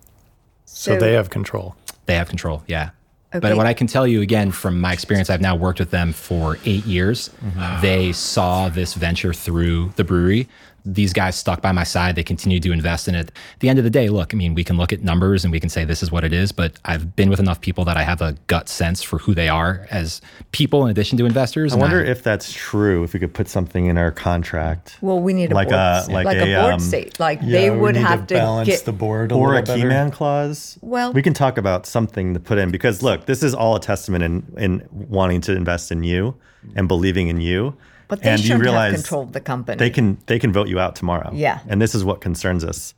[0.66, 1.76] So, they have control.
[2.06, 2.92] They have control, yeah.
[3.34, 3.40] Okay.
[3.40, 6.14] But what I can tell you again from my experience, I've now worked with them
[6.14, 7.30] for eight years.
[7.46, 7.82] Mm-hmm.
[7.82, 10.48] They saw this venture through the brewery.
[10.94, 12.16] These guys stuck by my side.
[12.16, 13.28] They continue to invest in it.
[13.28, 15.52] At the end of the day, look, I mean, we can look at numbers and
[15.52, 17.98] we can say this is what it is, but I've been with enough people that
[17.98, 20.22] I have a gut sense for who they are as
[20.54, 21.74] people in addition to investors.
[21.74, 24.98] I and wonder if that's true, if we could put something in our contract.
[25.02, 26.14] well, we need a Like board, a- seat.
[26.14, 27.20] like like a, a, board um, seat.
[27.20, 29.90] Like they would have to, balance get, the board a or a little key better.
[29.90, 30.78] man clause.
[30.82, 33.80] Well- we can talk about something to put in because look, this is all a
[33.82, 36.36] testament in in wanting to invest in you
[36.76, 37.76] and believing in you.
[38.08, 39.78] But they and you shouldn't realize have control the company.
[39.78, 41.30] They can they can vote you out tomorrow.
[41.34, 41.60] Yeah.
[41.68, 42.94] and this is what concerns us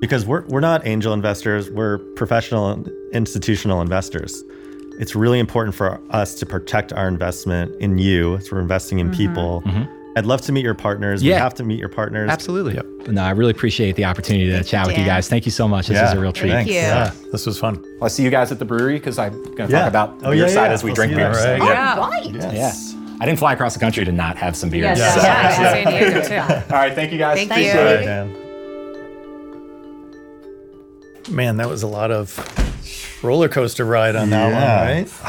[0.00, 1.70] because we're we're not angel investors.
[1.70, 4.42] We're professional and institutional investors.
[4.98, 8.38] It's really important for us to protect our investment in you.
[8.40, 9.16] So we're investing in mm-hmm.
[9.16, 9.62] people.
[9.62, 10.18] Mm-hmm.
[10.18, 11.22] I'd love to meet your partners.
[11.22, 11.36] Yeah.
[11.36, 12.28] We have to meet your partners.
[12.30, 12.74] Absolutely.
[12.74, 15.28] But no, I really appreciate the opportunity to chat with you guys.
[15.28, 15.86] Thank you so much.
[15.86, 16.08] This Yeah.
[16.08, 16.50] is a real treat.
[16.50, 16.68] Thanks.
[16.68, 16.76] you.
[16.76, 17.82] Yeah, this was fun.
[18.02, 19.78] I'll see you guys at the brewery because I'm going to Yeah.
[19.80, 20.72] talk about Oh, your yeah, side yeah.
[20.72, 21.32] as we We'll drink see beer.
[21.32, 21.62] that, So, right?
[21.62, 21.94] yeah.
[21.96, 22.54] Oh, right.
[22.54, 22.72] Yeah.
[23.20, 24.84] I didn't fly across the country to not have some beer.
[24.84, 25.14] Yes.
[25.14, 26.74] so- Yeah, San Diego too.
[26.74, 26.94] All right.
[26.94, 27.36] Thank you guys.
[27.36, 28.08] Thank Appreciate you.
[28.10, 28.36] it.
[31.26, 32.34] Right, Man, that was a lot of
[33.22, 34.54] roller coaster ride on that one,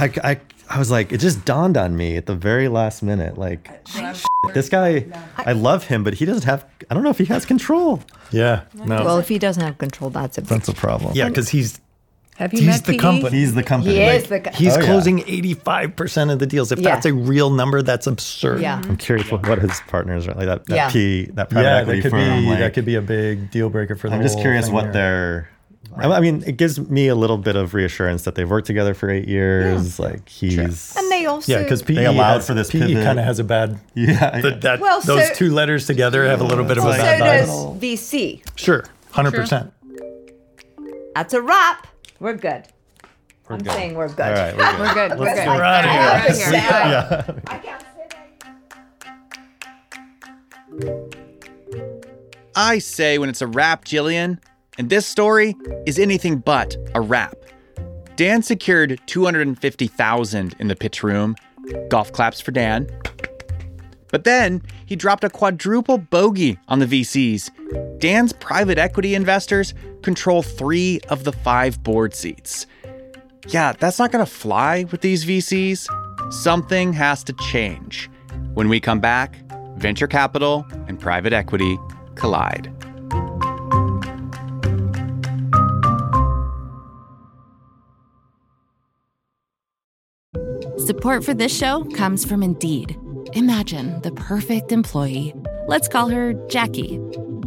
[0.03, 0.21] right?
[0.23, 3.37] I, I, I was like, it just dawned on me at the very last minute.
[3.37, 3.69] Like,
[4.53, 5.05] this guy,
[5.37, 8.01] I love him, but he doesn't have, I don't know if he has control.
[8.31, 8.63] Yeah.
[8.73, 9.03] No.
[9.03, 11.11] Well, if he doesn't have control, that's a That's a problem.
[11.13, 11.79] yeah, because he's
[12.41, 12.97] Have you He's met the PE?
[12.97, 13.37] company.
[13.37, 13.93] He's the company.
[13.93, 14.51] He Like, is the guy.
[14.55, 14.85] he's Oh, yeah.
[14.87, 16.71] closing 85% of the deals.
[16.71, 16.95] If Yeah.
[16.95, 18.61] that's a real number, that's absurd.
[18.61, 18.81] Yeah.
[18.83, 20.47] I'm curious what, what his partners are like.
[20.47, 20.89] That, that Yeah.
[20.89, 22.41] P, that private Yeah, equity that could firm.
[22.43, 24.17] be like, that could be a big deal breaker for them.
[24.17, 24.91] I'm just curious what here.
[24.93, 25.49] their.
[25.95, 28.95] I I mean, it gives me a little bit of reassurance that they've worked together
[28.95, 29.99] for eight years.
[29.99, 30.95] Like he's.
[30.97, 33.03] And they also Yeah, because PE They allowed has- for this PE pivot.
[33.03, 33.77] kind of has a bad.
[33.93, 34.39] Yeah.
[34.41, 36.97] That, that Well, those so- two letters together have a little bit of a so
[36.97, 37.49] bad does.
[37.79, 38.41] VC.
[38.55, 39.71] Sure, hundred percent.
[41.13, 41.85] That's a wrap.
[42.21, 42.67] We're good.
[43.49, 44.19] I'm saying we're good.
[44.19, 44.79] All right, we're good.
[44.79, 45.19] We're good.
[45.19, 45.47] We're good.
[45.47, 46.51] We're out of here.
[46.51, 47.41] We're out of here.
[50.93, 51.31] yeah.
[52.55, 54.37] I say when it's a wrap, Jillian,
[54.77, 55.55] and this story
[55.87, 57.33] is anything but a wrap.
[58.17, 61.35] Dan secured 250,000 in the pitch room,
[61.89, 62.87] Golf claps for Dan.
[64.11, 67.99] But then he dropped a quadruple bogey on the VCs.
[67.99, 72.67] Dan's private equity investors control three of the five board seats.
[73.47, 75.87] Yeah, that's not going to fly with these VCs.
[76.31, 78.09] Something has to change.
[78.53, 79.35] When we come back,
[79.77, 81.79] venture capital and private equity
[82.15, 82.71] collide.
[90.77, 92.97] Support for this show comes from Indeed.
[93.33, 95.33] Imagine the perfect employee.
[95.65, 96.99] Let's call her Jackie.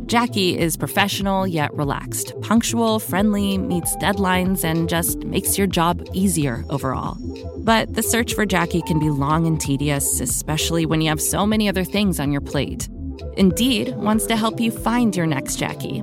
[0.06, 6.64] Jackie is professional yet relaxed, punctual, friendly, meets deadlines, and just makes your job easier
[6.70, 7.18] overall.
[7.58, 11.46] But the search for Jackie can be long and tedious, especially when you have so
[11.46, 12.88] many other things on your plate.
[13.36, 16.02] Indeed wants to help you find your next Jackie.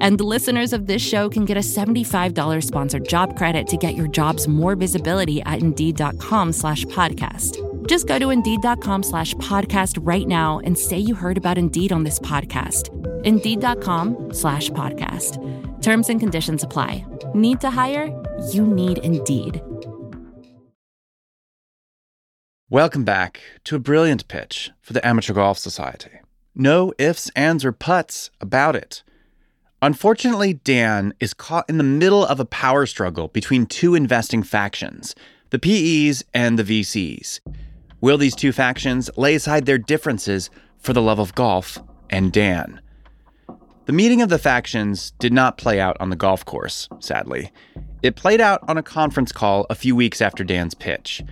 [0.00, 4.08] And listeners of this show can get a $75 sponsored job credit to get your
[4.08, 7.58] jobs more visibility at Indeed.com slash podcast.
[7.86, 12.04] Just go to Indeed.com slash podcast right now and say you heard about Indeed on
[12.04, 12.88] this podcast.
[13.24, 15.36] Indeed.com slash podcast.
[15.82, 17.04] Terms and conditions apply.
[17.34, 18.10] Need to hire?
[18.52, 19.60] You need Indeed.
[22.70, 26.10] Welcome back to a brilliant pitch for the Amateur Golf Society.
[26.54, 29.02] No ifs, ands, or puts about it.
[29.80, 35.14] Unfortunately, Dan is caught in the middle of a power struggle between two investing factions
[35.50, 37.40] the PEs and the VCs.
[38.00, 41.78] Will these two factions lay aside their differences for the love of golf
[42.10, 42.80] and Dan?
[43.86, 47.50] The meeting of the factions did not play out on the golf course, sadly.
[48.02, 51.22] It played out on a conference call a few weeks after Dan's pitch.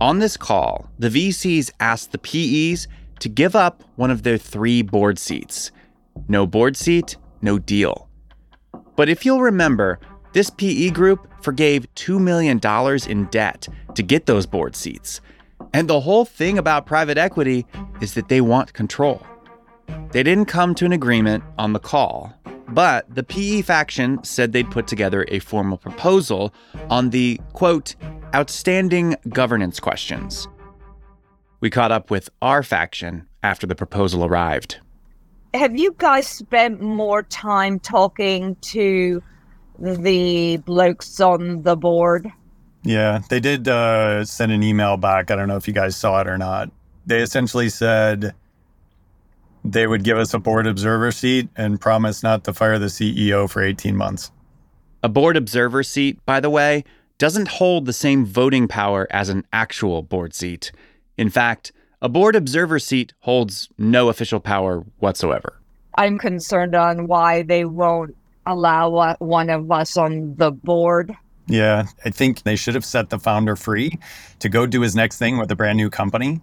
[0.00, 4.80] On this call, the VCs asked the PEs to give up one of their three
[4.80, 5.70] board seats.
[6.26, 8.08] No board seat, no deal.
[8.96, 9.98] But if you'll remember,
[10.32, 12.60] this PE group forgave $2 million
[13.08, 15.20] in debt to get those board seats.
[15.72, 17.66] And the whole thing about private equity
[18.00, 19.24] is that they want control.
[20.12, 22.32] They didn't come to an agreement on the call,
[22.68, 26.54] but the PE faction said they'd put together a formal proposal
[26.88, 27.96] on the quote,
[28.34, 30.46] outstanding governance questions.
[31.60, 34.78] We caught up with our faction after the proposal arrived.
[35.52, 39.22] Have you guys spent more time talking to
[39.78, 42.30] the blokes on the board?
[42.84, 45.30] Yeah, they did uh, send an email back.
[45.30, 46.70] I don't know if you guys saw it or not.
[47.04, 48.34] They essentially said
[49.64, 53.50] they would give us a board observer seat and promise not to fire the CEO
[53.50, 54.30] for 18 months.
[55.02, 56.84] A board observer seat, by the way,
[57.18, 60.72] doesn't hold the same voting power as an actual board seat.
[61.18, 65.60] In fact, a board observer seat holds no official power whatsoever.
[65.96, 71.14] I'm concerned on why they won't allow one of us on the board.
[71.46, 73.98] Yeah, I think they should have set the founder free
[74.38, 76.40] to go do his next thing with a brand new company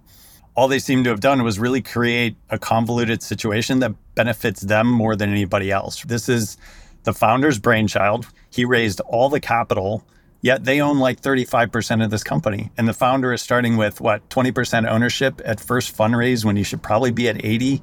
[0.58, 4.89] all they seem to have done was really create a convoluted situation that benefits them
[4.89, 6.04] more than anybody else.
[6.04, 6.58] This is
[7.04, 8.26] the founder's brainchild.
[8.50, 10.04] He raised all the capital,
[10.41, 12.71] yet they own like 35% of this company.
[12.78, 16.82] And the founder is starting with what, 20% ownership at first fundraise when he should
[16.82, 17.82] probably be at 80.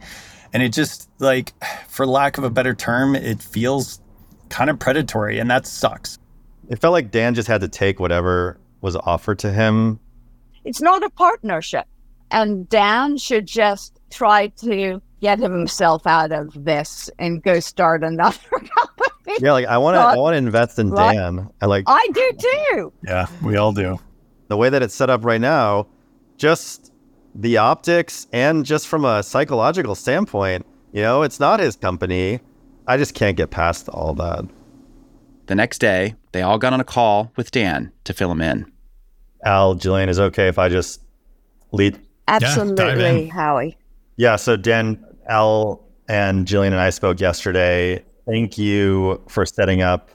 [0.53, 1.53] And it just like,
[1.89, 4.01] for lack of a better term, it feels
[4.49, 6.19] kind of predatory and that sucks.
[6.69, 10.01] It felt like Dan just had to take whatever was offered to him.
[10.65, 11.87] It's not a partnership
[12.31, 18.39] and Dan should just try to get himself out of this and go start another
[18.51, 18.94] company.
[19.41, 21.15] Yeah, like I want to, I want to invest in right?
[21.15, 21.49] Dan.
[21.61, 21.85] I like.
[21.87, 22.93] I do too.
[23.07, 23.99] Yeah, we all do.
[24.49, 25.87] The way that it's set up right now,
[26.37, 26.93] just
[27.35, 32.41] the optics and just from a psychological standpoint, you know, it's not his company.
[32.87, 34.45] I just can't get past all that.
[35.47, 38.71] The next day, they all got on a call with Dan to fill him in.
[39.45, 41.01] Al, Jillian, is okay if I just
[41.73, 43.77] lead Absolutely, yeah, Howie.
[44.17, 44.37] Yeah.
[44.37, 48.05] So Dan, Al, and Jillian and I spoke yesterday.
[48.27, 50.11] Thank you for setting up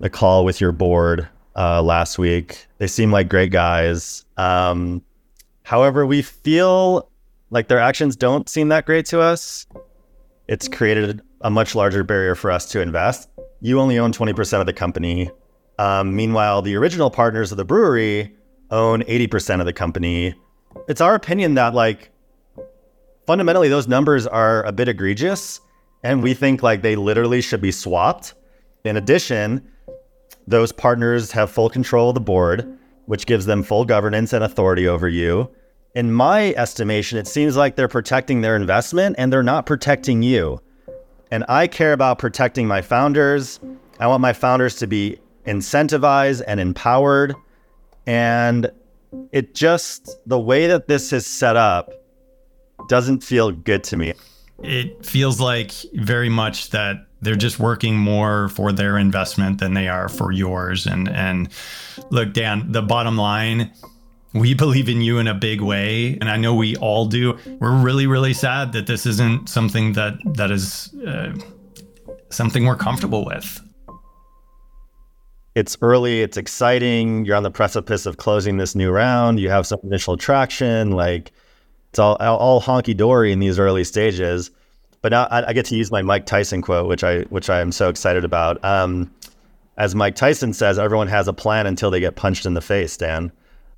[0.00, 2.66] the call with your board uh, last week.
[2.78, 4.24] They seem like great guys.
[4.36, 5.02] Um,
[5.62, 7.08] however, we feel
[7.50, 9.66] like their actions don't seem that great to us.
[10.48, 13.28] It's created a much larger barrier for us to invest.
[13.60, 15.30] You only own 20% of the company.
[15.78, 18.34] Um, meanwhile, the original partners of the brewery
[18.70, 20.34] own 80% of the company
[20.88, 22.10] it's our opinion that like
[23.26, 25.60] fundamentally those numbers are a bit egregious
[26.02, 28.34] And we think like they literally should be swapped.
[28.84, 29.68] In addition,
[30.46, 34.88] those partners have full control of the board, which gives them full governance and authority
[34.88, 35.50] over you.
[35.94, 40.60] In my estimation, it seems like they're protecting their investment and they're not protecting you.
[41.30, 43.60] And I care about protecting my founders.
[44.00, 47.34] I want my founders to be incentivized and empowered.
[48.06, 48.70] And
[49.30, 51.92] it just, the way that this is set up
[52.88, 54.14] doesn't feel good to me.
[54.62, 59.88] It feels like very much that they're just working more for their investment than they
[59.88, 60.86] are for yours.
[60.86, 61.48] And and
[62.10, 63.72] look, Dan, the bottom line,
[64.34, 67.38] we believe in you in a big way, and I know we all do.
[67.60, 71.34] We're really, really sad that this isn't something that that is uh,
[72.30, 73.60] something we're comfortable with.
[75.54, 77.26] It's early, it's exciting.
[77.26, 79.38] You're on the precipice of closing this new round.
[79.38, 80.92] You have some initial traction.
[80.92, 81.32] Like
[81.92, 84.50] it's all all honky dory in these early stages.
[85.02, 87.60] But now I, I, get to use my Mike Tyson quote, which I which I
[87.60, 88.64] am so excited about.
[88.64, 89.12] Um,
[89.76, 92.96] as Mike Tyson says, everyone has a plan until they get punched in the face.
[92.96, 93.30] Dan,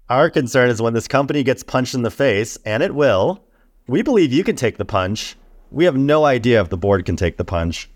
[0.09, 3.43] our concern is when this company gets punched in the face, and it will.
[3.89, 5.35] We believe you can take the punch.
[5.73, 7.91] We have no idea if the board can take the punch.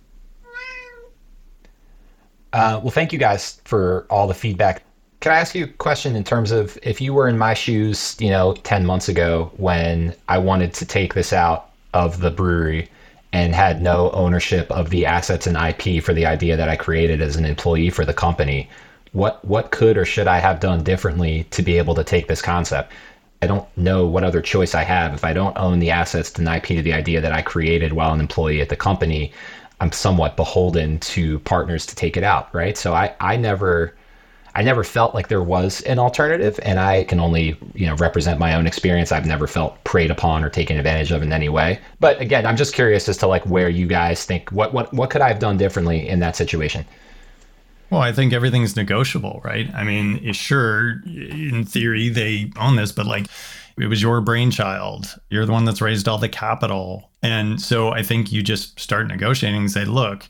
[2.53, 4.83] Uh, well, thank you guys for all the feedback.
[5.21, 8.17] Can I ask you a question in terms of if you were in my shoes,
[8.21, 12.89] you know, 10 months ago when I wanted to take this out of the brewery
[13.33, 17.21] and had no ownership of the assets and IP for the idea that I created
[17.21, 18.71] as an employee for the company,
[19.13, 22.43] what what could or should I have done differently to be able to take this
[22.43, 22.93] concept?
[23.43, 25.15] I don't know what other choice I have.
[25.15, 28.13] If I don't own the assets and IP to the idea that I created while
[28.13, 29.33] an employee at the company,
[29.81, 32.77] I'm somewhat beholden to partners to take it out, right?
[32.77, 33.95] So I, I never
[34.55, 38.39] I never felt like there was an alternative and I can only, you know, represent
[38.39, 39.13] my own experience.
[39.13, 41.81] I've never felt preyed upon or taken advantage of in any way.
[42.01, 45.11] But again, I'm just curious as to like where you guys think what what what
[45.11, 46.85] could I have done differently in that situation?
[47.91, 49.73] Well, I think everything's negotiable, right?
[49.75, 53.27] I mean, sure, in theory they own this, but like
[53.79, 55.19] it was your brainchild.
[55.31, 57.11] You're the one that's raised all the capital.
[57.23, 60.29] And so I think you just start negotiating and say, look,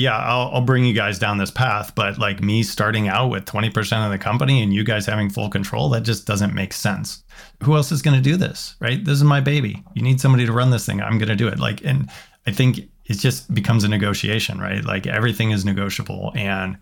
[0.00, 3.44] yeah, I'll, I'll bring you guys down this path, but like me starting out with
[3.44, 7.22] 20% of the company and you guys having full control, that just doesn't make sense.
[7.62, 9.04] Who else is going to do this, right?
[9.04, 9.82] This is my baby.
[9.94, 11.00] You need somebody to run this thing.
[11.00, 11.58] I'm going to do it.
[11.58, 12.10] Like, and
[12.46, 14.84] I think it just becomes a negotiation, right?
[14.84, 16.32] Like everything is negotiable.
[16.34, 16.78] And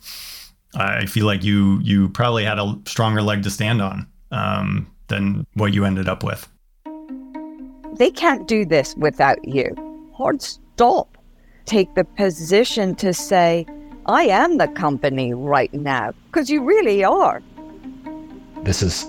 [0.75, 4.07] I feel like you, you probably had a stronger leg to stand on.
[4.31, 6.49] Um, than what you ended up with.
[7.97, 9.75] They can't do this without you.
[10.15, 11.18] Hard stop.
[11.69, 13.67] Take the position to say,
[14.07, 17.43] I am the company right now, because you really are.
[18.63, 19.07] This is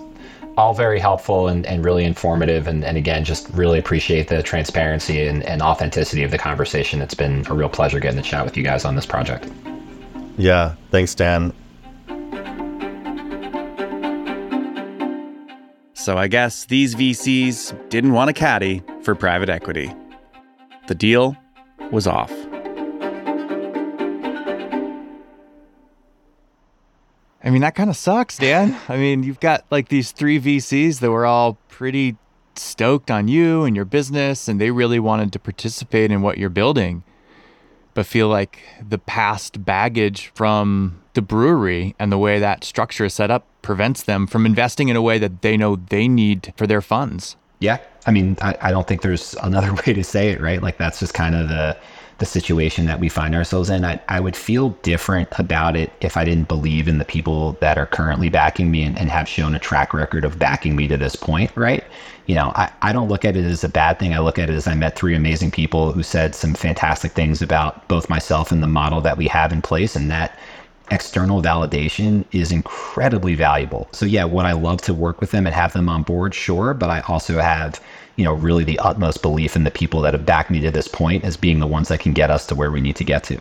[0.57, 2.67] all very helpful and, and really informative.
[2.67, 7.01] And, and again, just really appreciate the transparency and, and authenticity of the conversation.
[7.01, 9.47] It's been a real pleasure getting to chat with you guys on this project.
[10.37, 11.53] Yeah, thanks, Dan.
[15.93, 19.93] So I guess these VCs didn't want a caddy for private equity.
[20.87, 21.37] The deal
[21.89, 22.33] was off.
[27.43, 28.77] I mean, that kind of sucks, Dan.
[28.89, 32.17] I mean, you've got like these three VCs that were all pretty
[32.55, 36.49] stoked on you and your business, and they really wanted to participate in what you're
[36.49, 37.03] building,
[37.93, 43.13] but feel like the past baggage from the brewery and the way that structure is
[43.13, 46.67] set up prevents them from investing in a way that they know they need for
[46.67, 47.35] their funds.
[47.59, 47.79] Yeah.
[48.05, 50.61] I mean, I, I don't think there's another way to say it, right?
[50.61, 51.77] Like that's just kind of the
[52.19, 53.83] the situation that we find ourselves in.
[53.85, 57.77] I, I would feel different about it if I didn't believe in the people that
[57.77, 60.97] are currently backing me and, and have shown a track record of backing me to
[60.97, 61.83] this point, right?
[62.25, 64.13] You know, I, I don't look at it as a bad thing.
[64.13, 67.41] I look at it as I met three amazing people who said some fantastic things
[67.41, 69.95] about both myself and the model that we have in place.
[69.95, 70.37] And that
[70.91, 73.87] external validation is incredibly valuable.
[73.91, 76.33] So yeah, would I love to work with them and have them on board?
[76.33, 77.81] Sure, but I also have,
[78.15, 80.87] you know, really the utmost belief in the people that have backed me to this
[80.87, 83.23] point as being the ones that can get us to where we need to get
[83.25, 83.39] to.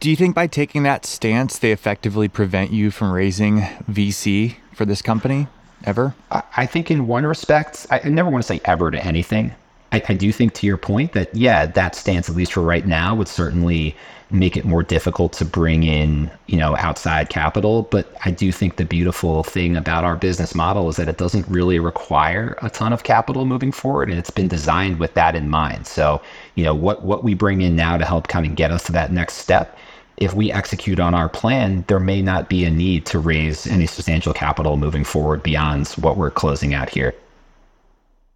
[0.00, 4.84] Do you think by taking that stance, they effectively prevent you from raising VC for
[4.84, 5.46] this company
[5.84, 6.14] ever?
[6.30, 9.54] I think in one respect, I never want to say ever to anything.
[9.92, 12.86] I, I do think to your point that, yeah, that stance, at least for right
[12.86, 13.94] now, would certainly
[14.32, 17.82] make it more difficult to bring in, you know, outside capital.
[17.82, 21.46] But I do think the beautiful thing about our business model is that it doesn't
[21.48, 24.08] really require a ton of capital moving forward.
[24.10, 25.86] And it's been designed with that in mind.
[25.86, 26.22] So,
[26.54, 28.92] you know, what, what we bring in now to help kind of get us to
[28.92, 29.76] that next step,
[30.16, 33.86] if we execute on our plan, there may not be a need to raise any
[33.86, 37.14] substantial capital moving forward beyond what we're closing out here.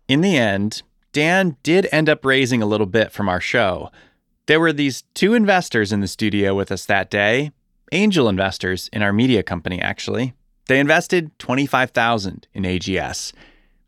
[0.08, 0.82] In the end,
[1.12, 3.90] Dan did end up raising a little bit from our show,
[4.46, 7.50] There were these two investors in the studio with us that day,
[7.90, 10.34] angel investors in our media company, actually.
[10.68, 13.32] They invested 25,000 in AGS.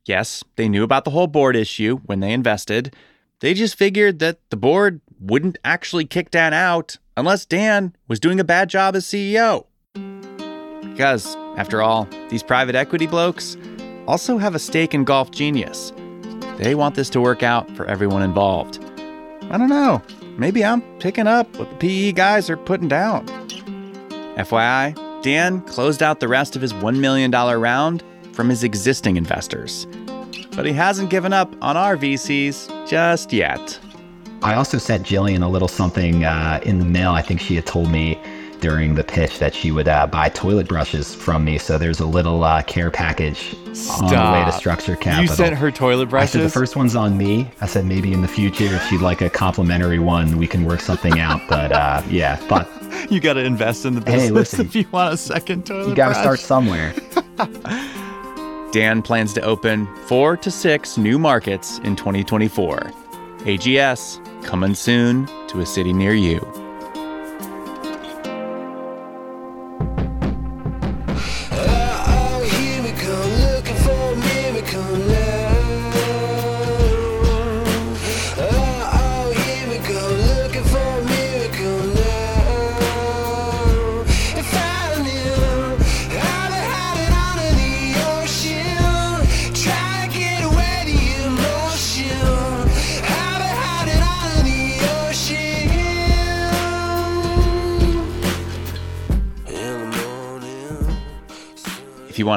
[0.04, 2.96] Yes, they knew about the whole board issue when they invested.
[3.38, 8.40] They just figured that the board wouldn't actually kick Dan out unless Dan was doing
[8.40, 9.66] a bad job as CEO.
[10.80, 13.56] Because, after all, these private equity blokes
[14.09, 15.92] also have a stake in Golf Genius.
[16.56, 18.82] They want this to work out for everyone involved.
[19.50, 20.02] I don't know.
[20.39, 23.26] Maybe I'm picking up what the PE guys are putting down.
[24.36, 29.89] FYI, Dan closed out the rest of his $1 million round from his existing investors.
[30.55, 33.80] But he hasn't given up on our VCs just yet.
[34.41, 37.11] I also sent Jillian a little something uh, in the mail.
[37.11, 38.16] I think she had told me
[38.61, 41.59] during the pitch that she would uh, buy toilet brushes from me.
[41.59, 43.54] So there's a little uh, care package
[43.90, 45.22] on the way to Structure Capital.
[45.22, 46.30] You sent her toilet brushes?
[46.30, 47.50] I said the first one's on me.
[47.61, 50.80] I said maybe in the future if she'd like a complimentary one, we can work
[50.80, 51.40] something out.
[51.48, 52.68] But uh, yeah, thought
[53.11, 54.66] you got to invest in the business Hey, listen.
[54.66, 56.94] if you want a second toilet you got to start somewhere.
[58.72, 62.78] Dan plans to open four to six new markets in 2024.
[63.40, 66.38] AGS coming soon to a city near you.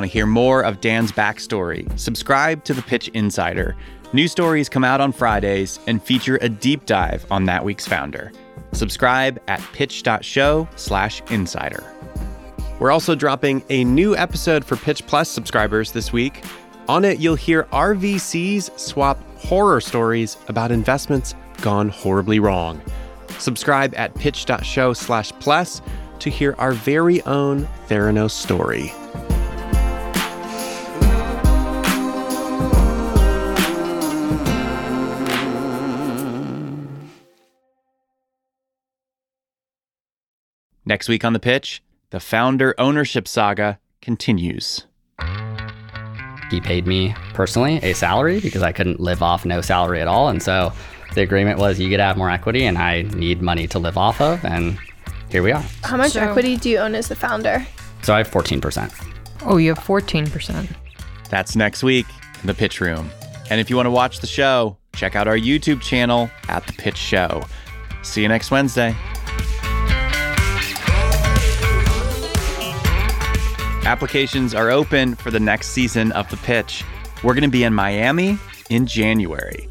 [0.02, 3.76] Want to hear more of Dan's backstory, subscribe to the Pitch Insider.
[4.14, 8.32] New stories come out on Fridays and feature a deep dive on that week's founder.
[8.72, 11.84] Subscribe at pitch.show/insider.
[12.80, 16.44] We're also dropping a new episode for Pitch Plus subscribers this week.
[16.88, 22.82] On it, you'll hear RVCs swap horror stories about investments gone horribly wrong.
[23.38, 25.82] Subscribe at pitch.show/plus
[26.18, 28.92] to hear our very own Theranos story.
[40.92, 44.88] Next week on the pitch, the founder ownership saga continues.
[46.50, 50.28] he paid me personally a salary because I couldn't live off no salary at all.
[50.28, 50.74] And so
[51.16, 53.98] the agreement was you get to have more equity and I need money to live
[53.98, 54.44] off of.
[54.44, 54.78] And
[55.30, 55.64] here we are.
[55.86, 57.66] How much So- equity do you own as the founder?
[58.02, 58.92] So I have 14%.
[59.46, 60.68] Oh, you have 14%.
[61.30, 62.06] That's next week
[62.42, 63.10] in the pitch room.
[63.50, 66.74] And if you want to watch the show, check out our YouTube channel at The
[66.74, 67.44] Pitch Show.
[68.02, 68.94] See you next Wednesday.
[73.92, 76.86] Applications are open for the next season of The Pitch.
[77.26, 78.38] We're going to be in Miami
[78.70, 79.68] in January.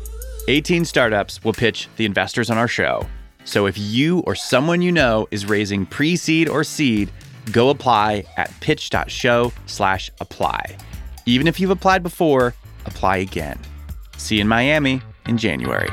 [0.46, 3.08] 18 startups will pitch the investors on our show.
[3.44, 7.10] So if you or someone you know is raising pre-seed or seed,
[7.50, 10.76] go apply at pitch.show slash apply.
[11.24, 12.54] Even if you've applied before,
[12.84, 13.58] apply again.
[14.18, 15.88] See you in Miami in January.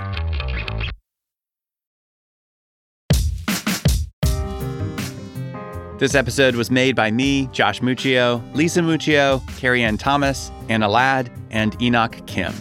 [6.00, 11.32] This episode was made by me, Josh Muccio, Lisa Muccio, Carrie Ann Thomas, Anna Ladd,
[11.50, 12.54] and Enoch Kim,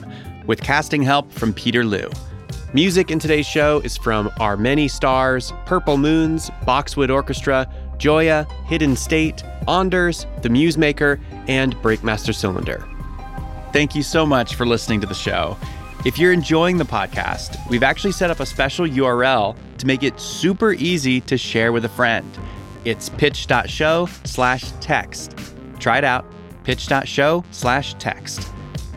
[0.47, 2.11] with casting help from Peter Liu.
[2.73, 8.97] Music in today's show is from Our Many Stars, Purple Moons, Boxwood Orchestra, Joya, Hidden
[8.97, 12.89] State, Anders, The Musemaker, and Breakmaster Cylinder.
[13.71, 15.59] Thank you so much for listening to the show.
[16.07, 20.19] If you're enjoying the podcast, we've actually set up a special URL to make it
[20.19, 22.27] super easy to share with a friend.
[22.87, 25.37] It's pitch.show slash text.
[25.81, 26.25] Try it out,
[26.63, 28.49] pitch.show slash text.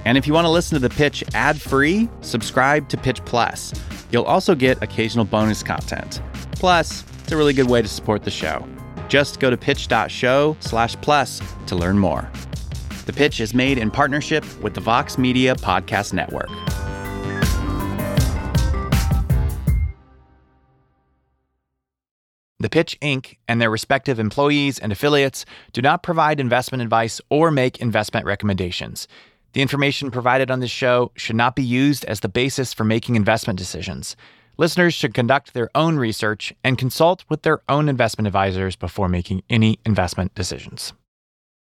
[0.06, 3.74] And if you want to listen to the pitch ad free, subscribe to Pitch Plus.
[4.12, 6.22] You'll also get occasional bonus content.
[6.52, 8.64] Plus, it's a really good way to support the show.
[9.08, 12.30] Just go to pitch.show slash plus to learn more.
[13.08, 16.50] The Pitch is made in partnership with the Vox Media Podcast Network.
[22.62, 23.38] The Pitch Inc.
[23.48, 29.08] and their respective employees and affiliates do not provide investment advice or make investment recommendations.
[29.54, 33.16] The information provided on this show should not be used as the basis for making
[33.16, 34.18] investment decisions.
[34.58, 39.42] Listeners should conduct their own research and consult with their own investment advisors before making
[39.50, 40.92] any investment decisions.